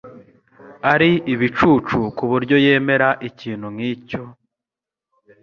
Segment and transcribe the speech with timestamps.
[0.93, 4.21] Ari ibicucu kuburyo yemera ikintu nkicyo?